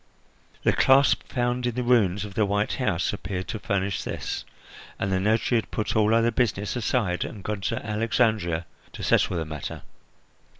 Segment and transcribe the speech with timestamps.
[0.63, 4.45] The clasp found in the ruins of the white house appeared to furnish this,
[4.97, 9.37] and the notary had put all other business aside and gone to Alexandria to settle
[9.37, 9.83] the matter.